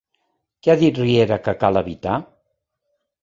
Què 0.67 0.71
ha 0.73 0.75
dit 0.83 1.01
Riera 1.01 1.37
que 1.47 1.55
cal 1.65 1.79
evitar? 1.83 2.17